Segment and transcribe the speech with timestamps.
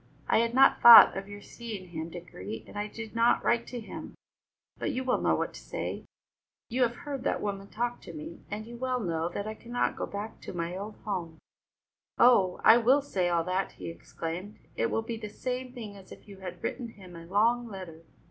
[0.27, 3.79] I had not thought of your seeing him, Dickory, and I did not write to
[3.79, 4.15] him,
[4.79, 6.05] but you will know what to say.
[6.69, 10.07] You have heard that woman talk of me, and you well know I cannot go
[10.07, 11.37] back to my old home."
[12.17, 14.57] "Oh, I will say all that!" he exclaimed.
[14.75, 18.01] "It will be the same thing as if you had written him a long letter.